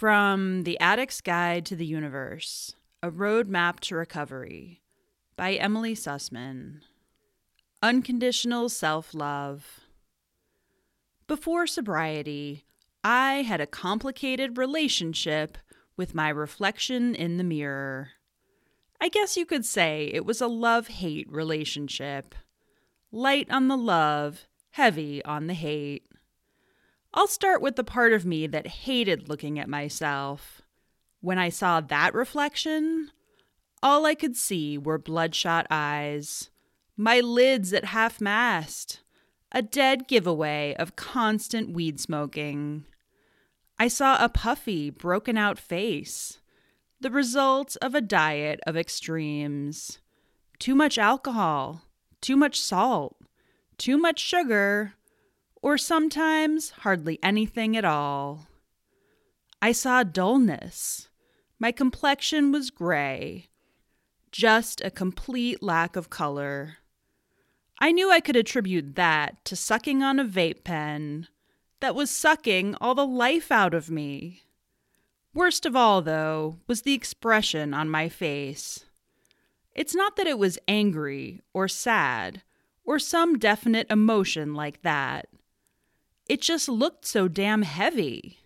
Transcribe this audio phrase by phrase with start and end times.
[0.00, 4.80] From The Addict's Guide to the Universe A Roadmap to Recovery
[5.36, 6.80] by Emily Sussman.
[7.82, 9.80] Unconditional Self Love.
[11.26, 12.64] Before sobriety,
[13.04, 15.58] I had a complicated relationship
[15.98, 18.12] with my reflection in the mirror.
[19.02, 22.34] I guess you could say it was a love hate relationship.
[23.12, 26.06] Light on the love, heavy on the hate.
[27.12, 30.62] I'll start with the part of me that hated looking at myself.
[31.20, 33.10] When I saw that reflection,
[33.82, 36.50] all I could see were bloodshot eyes,
[36.96, 39.00] my lids at half mast,
[39.50, 42.84] a dead giveaway of constant weed smoking.
[43.78, 46.38] I saw a puffy, broken out face,
[47.00, 49.98] the result of a diet of extremes.
[50.58, 51.82] Too much alcohol,
[52.20, 53.16] too much salt,
[53.78, 54.94] too much sugar,
[55.62, 58.48] or sometimes hardly anything at all.
[59.62, 61.08] I saw dullness.
[61.58, 63.50] My complexion was gray,
[64.32, 66.78] just a complete lack of color.
[67.78, 71.28] I knew I could attribute that to sucking on a vape pen
[71.80, 74.42] that was sucking all the life out of me.
[75.32, 78.84] Worst of all, though, was the expression on my face.
[79.74, 82.42] It's not that it was angry or sad
[82.84, 85.28] or some definite emotion like that.
[86.30, 88.38] It just looked so damn heavy,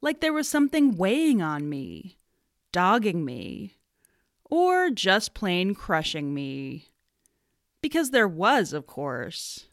[0.00, 2.18] like there was something weighing on me,
[2.72, 3.76] dogging me,
[4.42, 6.88] or just plain crushing me.
[7.80, 9.68] Because there was, of course,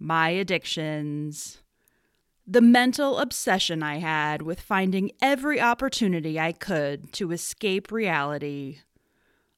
[0.00, 1.62] my addictions.
[2.44, 8.78] The mental obsession I had with finding every opportunity I could to escape reality,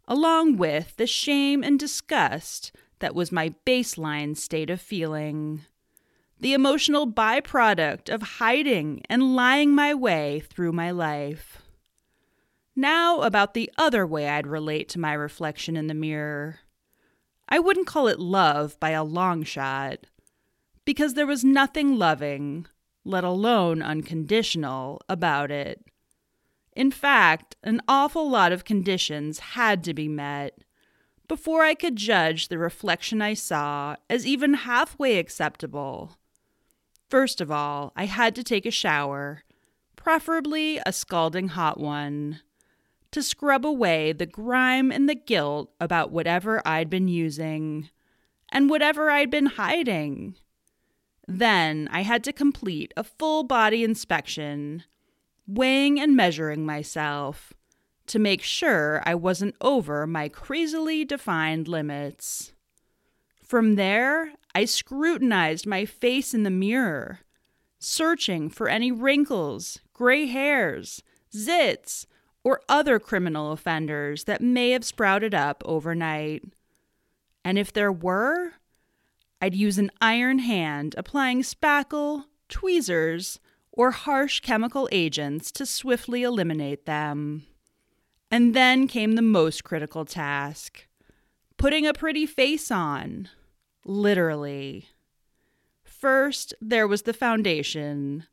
[0.07, 5.63] along with the shame and disgust that was my baseline state of feeling
[6.41, 11.61] the emotional byproduct of hiding and lying my way through my life.
[12.75, 16.61] Now, about the other way I'd relate to my reflection in the mirror.
[17.47, 20.07] I wouldn't call it love by a long shot,
[20.87, 22.67] because there was nothing loving,
[23.05, 25.85] let alone unconditional, about it.
[26.75, 30.65] In fact, an awful lot of conditions had to be met
[31.29, 36.17] before I could judge the reflection I saw as even halfway acceptable.
[37.11, 39.43] First of all, I had to take a shower,
[39.97, 42.41] preferably a scalding hot one,
[43.11, 47.91] to scrub away the grime and the guilt about whatever I'd been using
[48.53, 50.37] and whatever I'd been hiding.
[51.27, 54.85] Then I had to complete a full body inspection,
[55.49, 57.53] weighing and measuring myself
[58.07, 62.53] to make sure I wasn't over my crazily defined limits.
[63.43, 67.21] From there, I scrutinized my face in the mirror,
[67.79, 71.03] searching for any wrinkles, gray hairs,
[71.33, 72.07] zits,
[72.43, 76.43] or other criminal offenders that may have sprouted up overnight.
[77.45, 78.53] And if there were,
[79.41, 83.41] I'd use an iron hand applying spackle, tweezers,
[83.73, 87.47] or harsh chemical agents to swiftly eliminate them.
[88.31, 90.87] And then came the most critical task
[91.57, 93.29] putting a pretty face on
[93.91, 94.89] literally.
[95.83, 98.25] First, there was the foundation,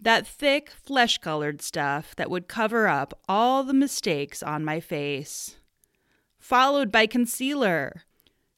[0.00, 5.56] that thick, flesh colored stuff that would cover up all the mistakes on my face.
[6.38, 8.04] Followed by concealer,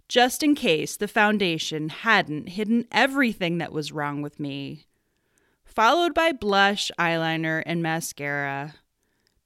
[0.09, 4.87] just in case the foundation hadn't hidden everything that was wrong with me.
[5.65, 8.75] Followed by blush, eyeliner, and mascara.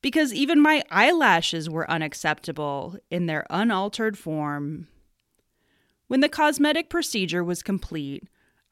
[0.02, 4.88] Because even my eyelashes were unacceptable in their unaltered form.
[6.10, 8.24] When the cosmetic procedure was complete,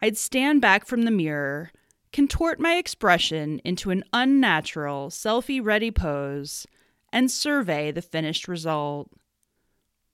[0.02, 1.70] I'd stand back from the mirror,
[2.12, 6.66] contort my expression into an unnatural, selfie ready pose,
[7.12, 9.12] and survey the finished result.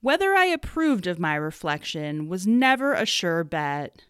[0.03, 4.05] Whether I approved of my reflection was never a sure bet,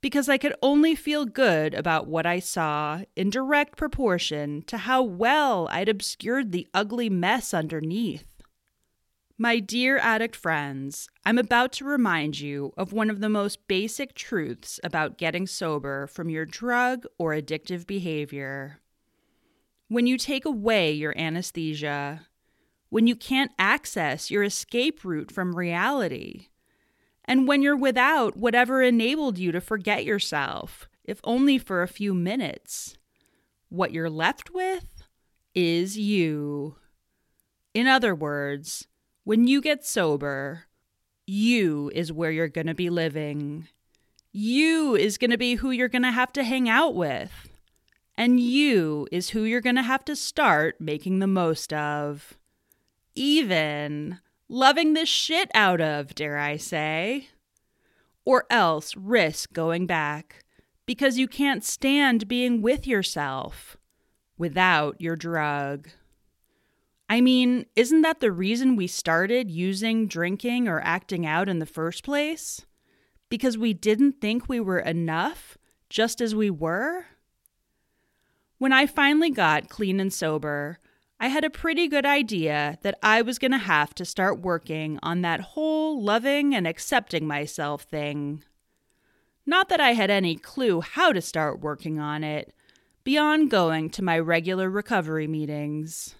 [0.00, 5.02] because I could only feel good about what I saw in direct proportion to how
[5.02, 8.29] well I'd obscured the ugly mess underneath.
[9.42, 14.12] My dear addict friends, I'm about to remind you of one of the most basic
[14.14, 18.80] truths about getting sober from your drug or addictive behavior.
[19.88, 22.26] When you take away your anesthesia,
[22.90, 26.48] when you can't access your escape route from reality,
[27.24, 32.12] and when you're without whatever enabled you to forget yourself, if only for a few
[32.12, 32.98] minutes,
[33.70, 35.02] what you're left with
[35.54, 36.76] is you.
[37.72, 38.86] In other words,
[39.30, 40.64] when you get sober,
[41.24, 43.68] you is where you're going to be living.
[44.32, 47.48] You is going to be who you're going to have to hang out with.
[48.16, 52.34] And you is who you're going to have to start making the most of.
[53.14, 54.18] Even
[54.48, 57.28] loving the shit out of, dare I say.
[58.24, 60.44] Or else risk going back
[60.86, 63.76] because you can't stand being with yourself
[64.36, 65.88] without your drug.
[67.10, 71.66] I mean, isn't that the reason we started using, drinking, or acting out in the
[71.66, 72.64] first place?
[73.28, 75.58] Because we didn't think we were enough
[75.88, 77.06] just as we were?
[78.58, 80.78] When I finally got clean and sober,
[81.18, 85.00] I had a pretty good idea that I was going to have to start working
[85.02, 88.44] on that whole loving and accepting myself thing.
[89.44, 92.54] Not that I had any clue how to start working on it,
[93.02, 96.14] beyond going to my regular recovery meetings.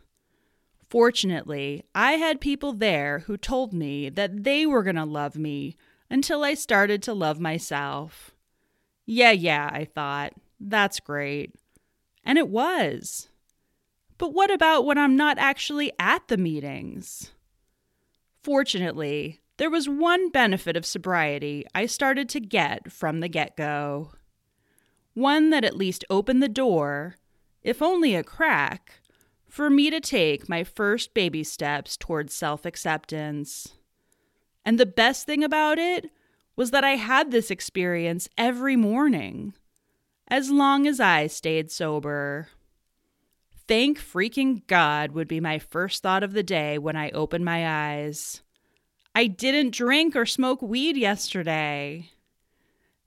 [0.90, 5.76] Fortunately, I had people there who told me that they were going to love me
[6.10, 8.32] until I started to love myself.
[9.06, 10.32] Yeah, yeah, I thought.
[10.58, 11.54] That's great.
[12.24, 13.28] And it was.
[14.18, 17.30] But what about when I'm not actually at the meetings?
[18.42, 24.10] Fortunately, there was one benefit of sobriety I started to get from the get go.
[25.14, 27.14] One that at least opened the door,
[27.62, 28.99] if only a crack,
[29.50, 33.74] for me to take my first baby steps towards self acceptance.
[34.64, 36.10] And the best thing about it
[36.56, 39.54] was that I had this experience every morning,
[40.28, 42.48] as long as I stayed sober.
[43.66, 47.92] Thank freaking God would be my first thought of the day when I opened my
[47.92, 48.42] eyes.
[49.14, 52.10] I didn't drink or smoke weed yesterday.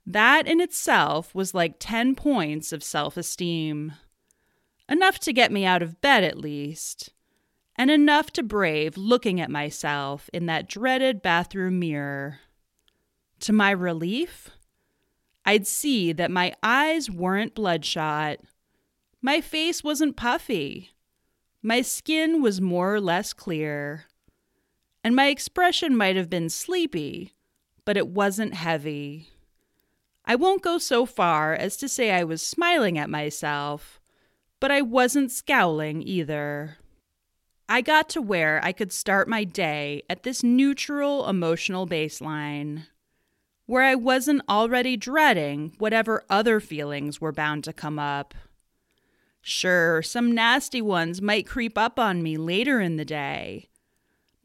[0.06, 3.92] That in itself was like 10 points of self esteem
[4.88, 7.10] enough to get me out of bed at least,
[7.76, 12.40] and enough to brave looking at myself in that dreaded bathroom mirror.
[13.40, 14.50] To my relief,
[15.44, 18.38] I'd see that my eyes weren't bloodshot,
[19.20, 20.90] my face wasn't puffy,
[21.62, 24.04] my skin was more or less clear,
[25.02, 27.34] and my expression might have been sleepy,
[27.84, 29.28] but it wasn't heavy.
[30.24, 34.00] I won't go so far as to say I was smiling at myself
[34.64, 36.78] but I wasn't scowling either.
[37.68, 42.86] I got to where I could start my day at this neutral emotional baseline,
[43.66, 48.32] where I wasn't already dreading whatever other feelings were bound to come up.
[49.42, 53.68] Sure, some nasty ones might creep up on me later in the day,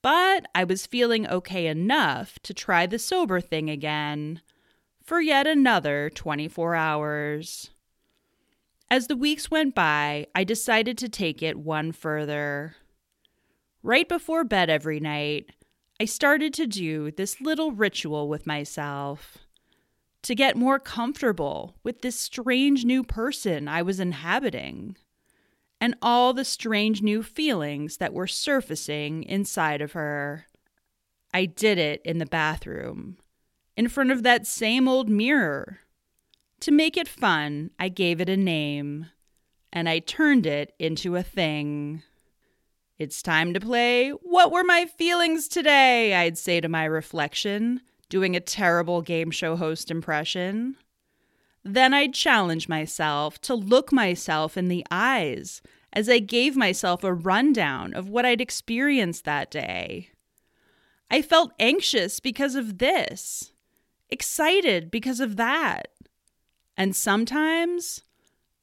[0.01, 4.41] but I was feeling okay enough to try the sober thing again
[5.01, 7.69] for yet another 24 hours.
[8.91, 12.75] As the weeks went by, I decided to take it one further.
[13.83, 15.51] Right before bed every night,
[16.01, 19.37] I started to do this little ritual with myself
[20.23, 24.97] to get more comfortable with this strange new person I was inhabiting
[25.79, 30.47] and all the strange new feelings that were surfacing inside of her.
[31.33, 33.17] I did it in the bathroom,
[33.77, 35.79] in front of that same old mirror
[36.61, 39.07] to make it fun, I gave it a name,
[39.71, 42.03] and I turned it into a thing.
[42.97, 46.13] It's time to play What Were My Feelings Today?
[46.15, 50.75] I'd say to my reflection, doing a terrible game show host impression.
[51.63, 55.61] Then I'd challenge myself to look myself in the eyes
[55.93, 60.09] as I gave myself a rundown of what I'd experienced that day.
[61.09, 63.51] I felt anxious because of this,
[64.09, 65.87] excited because of that,
[66.79, 68.03] and sometimes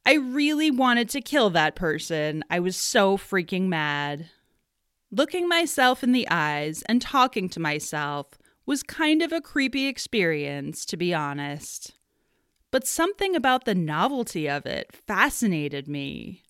[0.03, 2.43] I really wanted to kill that person.
[2.49, 4.31] I was so freaking mad.
[5.11, 8.29] Looking myself in the eyes and talking to myself
[8.65, 11.93] was kind of a creepy experience, to be honest.
[12.71, 16.41] But something about the novelty of it fascinated me.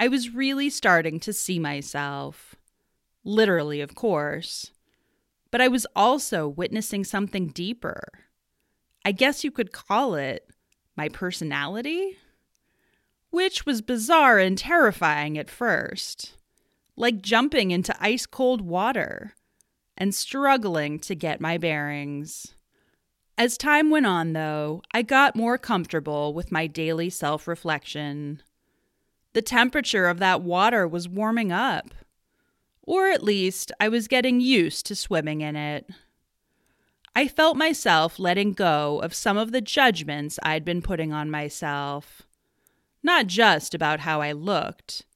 [0.00, 2.56] I was really starting to see myself.
[3.22, 4.72] Literally, of course.
[5.52, 8.08] But I was also witnessing something deeper.
[9.04, 10.50] I guess you could call it
[10.96, 12.16] my personality,
[13.30, 16.36] which was bizarre and terrifying at first,
[16.96, 19.34] like jumping into ice cold water
[19.96, 22.54] and struggling to get my bearings.
[23.38, 28.42] As time went on, though, I got more comfortable with my daily self reflection.
[29.34, 31.90] The temperature of that water was warming up,
[32.82, 35.90] or at least I was getting used to swimming in it.
[37.16, 42.20] I felt myself letting go of some of the judgments I'd been putting on myself.
[43.02, 45.06] Not just about how I looked.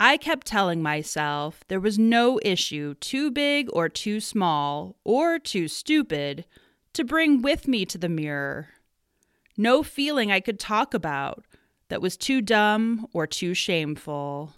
[0.00, 5.68] I kept telling myself there was no issue too big or too small or too
[5.68, 6.46] stupid
[6.94, 8.68] to bring with me to the mirror.
[9.54, 11.44] No feeling I could talk about
[11.90, 14.54] that was too dumb or too shameful.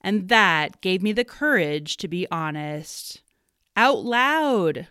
[0.00, 3.20] And that gave me the courage to be honest,
[3.76, 4.88] out loud,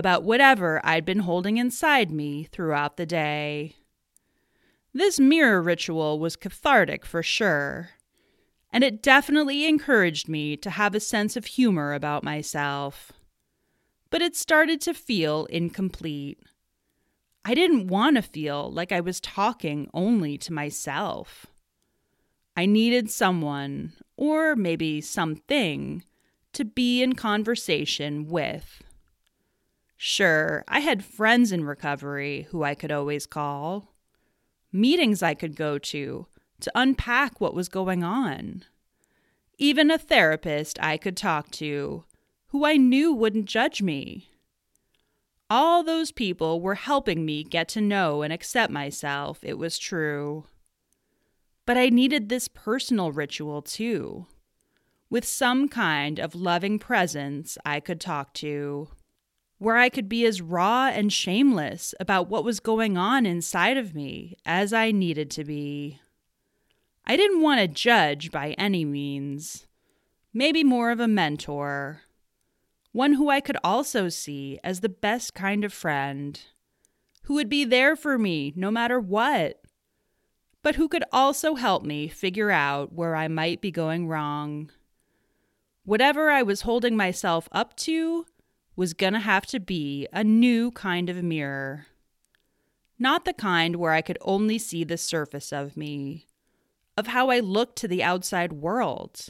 [0.00, 3.76] about whatever I'd been holding inside me throughout the day.
[4.92, 7.90] This mirror ritual was cathartic for sure,
[8.72, 13.12] and it definitely encouraged me to have a sense of humor about myself.
[14.10, 16.40] But it started to feel incomplete.
[17.44, 21.46] I didn't want to feel like I was talking only to myself.
[22.56, 26.04] I needed someone, or maybe something,
[26.52, 28.82] to be in conversation with.
[30.02, 33.92] Sure, I had friends in recovery who I could always call,
[34.72, 36.26] meetings I could go to
[36.60, 38.64] to unpack what was going on,
[39.58, 42.04] even a therapist I could talk to
[42.46, 44.30] who I knew wouldn't judge me.
[45.50, 50.46] All those people were helping me get to know and accept myself, it was true.
[51.66, 54.28] But I needed this personal ritual too,
[55.10, 58.88] with some kind of loving presence I could talk to,
[59.60, 63.94] where I could be as raw and shameless about what was going on inside of
[63.94, 66.00] me as I needed to be.
[67.06, 69.68] I didn't want to judge by any means,
[70.34, 72.00] maybe more of a mentor,
[72.90, 76.40] one who I could also see as the best kind of friend,
[77.22, 79.60] who would be there for me no matter what
[80.62, 84.70] but who could also help me figure out where I might be going wrong.
[85.84, 88.26] Whatever I was holding myself up to
[88.80, 91.84] was going to have to be a new kind of mirror.
[92.98, 96.26] Not the kind where I could only see the surface of me,
[96.96, 99.26] of how I looked to the outside world,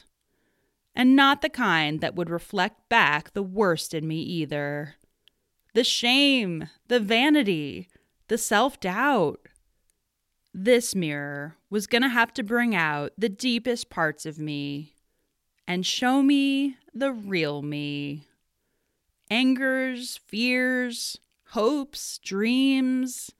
[0.95, 4.95] and not the kind that would reflect back the worst in me either.
[5.73, 7.89] The shame, the vanity,
[8.29, 9.49] the self doubt
[10.53, 14.95] this mirror was going to have to bring out the deepest parts of me
[15.67, 18.29] and show me the real me.
[19.31, 21.17] Angers, fears,
[21.51, 23.31] hopes, dreams,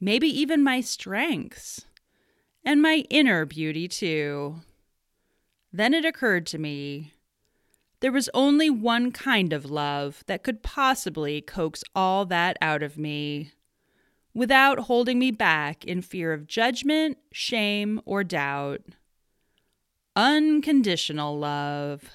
[0.00, 1.84] maybe even my strengths,
[2.64, 4.62] and my inner beauty too.
[5.72, 7.14] Then it occurred to me
[8.04, 12.98] there was only one kind of love that could possibly coax all that out of
[12.98, 13.52] me
[14.34, 18.82] without holding me back in fear of judgment, shame, or doubt.
[20.14, 22.10] Unconditional love.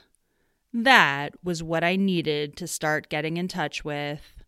[0.74, 4.44] That was what I needed to start getting in touch with.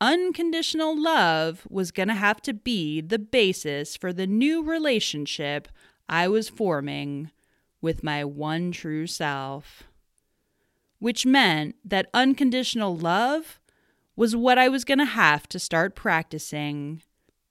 [0.00, 5.68] Unconditional love was going to have to be the basis for the new relationship
[6.08, 7.30] I was forming
[7.80, 9.84] with my one true self.
[10.98, 13.60] Which meant that unconditional love
[14.16, 17.02] was what I was going to have to start practicing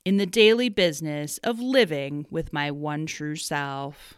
[0.05, 4.15] in the daily business of living with my one true self.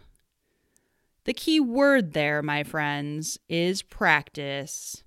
[1.25, 5.03] The key word there, my friends, is practice.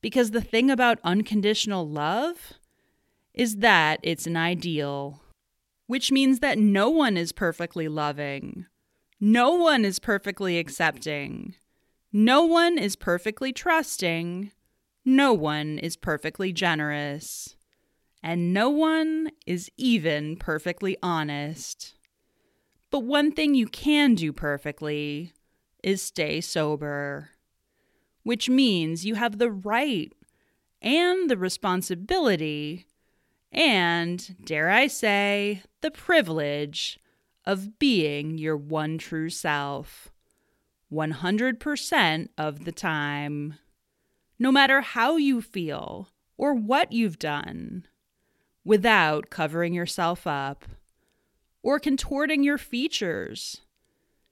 [0.00, 2.54] Because the thing about unconditional love
[3.32, 5.22] is that it's an ideal,
[5.86, 8.66] which means that no one is perfectly loving,
[9.20, 11.54] no one is perfectly accepting,
[12.12, 14.50] no one is perfectly trusting,
[15.04, 17.56] no one is perfectly generous,
[18.22, 21.95] and no one is even perfectly honest.
[22.96, 25.34] But one thing you can do perfectly
[25.82, 27.28] is stay sober,
[28.22, 30.10] which means you have the right
[30.80, 32.86] and the responsibility
[33.52, 36.98] and, dare I say, the privilege
[37.44, 40.10] of being your one true self
[40.90, 43.56] 100% of the time
[44.38, 47.86] no matter how you feel or what you've done,
[48.64, 50.64] without covering yourself up
[51.66, 53.62] or contorting your features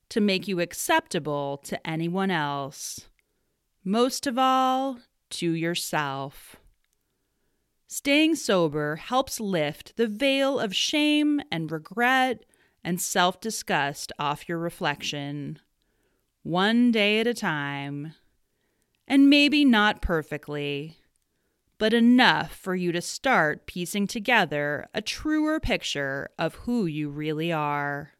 [0.09, 3.09] to make you acceptable to anyone else,
[3.83, 5.01] most of all,
[5.31, 6.55] to yourself.
[7.89, 12.45] Staying sober helps lift the veil of shame and regret
[12.85, 15.59] and self disgust off your reflection,
[16.45, 18.15] one day at a time
[19.09, 20.99] and maybe not perfectly,
[21.79, 27.53] but enough for you to start piecing together a truer picture of who you really
[27.53, 28.13] are.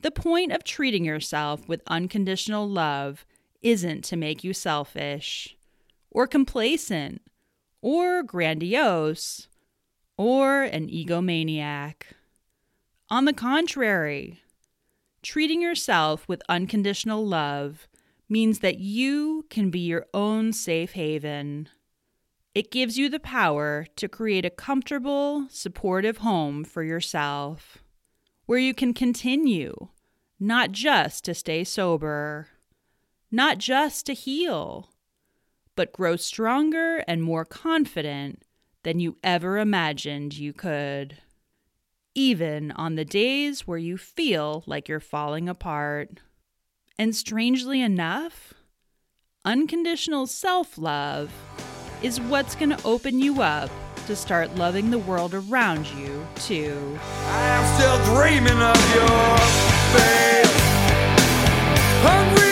[0.00, 3.24] The point of treating yourself with unconditional love
[3.62, 5.56] isn't to make you selfish,
[6.10, 7.22] or complacent,
[7.80, 9.46] or grandiose,
[10.16, 12.02] or an egomaniac.
[13.08, 14.42] On the contrary,
[15.22, 17.86] treating yourself with unconditional love
[18.28, 21.68] means that you can be your own safe haven.
[22.54, 27.78] It gives you the power to create a comfortable, supportive home for yourself,
[28.44, 29.88] where you can continue,
[30.38, 32.48] not just to stay sober,
[33.30, 34.90] not just to heal,
[35.76, 38.42] but grow stronger and more confident
[38.82, 41.18] than you ever imagined you could.
[42.14, 46.20] Even on the days where you feel like you're falling apart.
[46.98, 48.52] And strangely enough,
[49.46, 51.32] unconditional self love
[52.02, 53.70] is what's going to open you up
[54.06, 56.98] to start loving the world around you, too.
[57.00, 59.38] I am still dreaming of your
[59.94, 60.52] face.
[62.02, 62.51] Hungry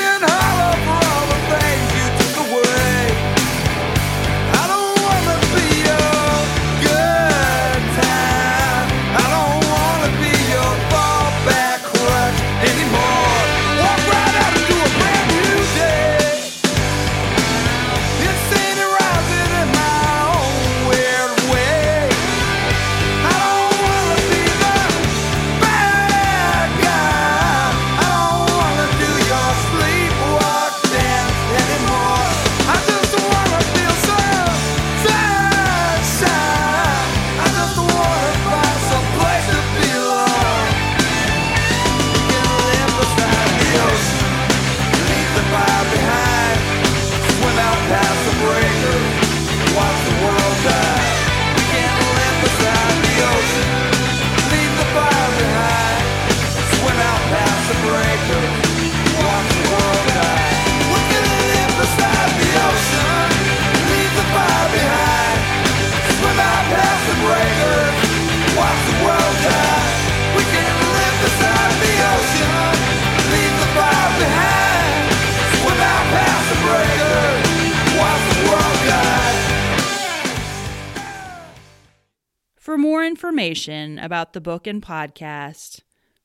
[83.40, 85.80] information about the book and podcast,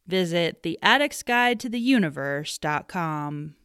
[0.05, 3.55] visit the Addict's Guide to the Universe.com.